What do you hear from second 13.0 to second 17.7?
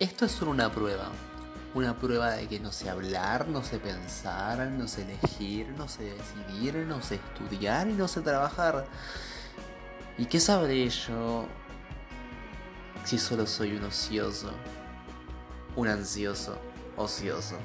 si solo soy un ocioso? Un ansioso ocioso.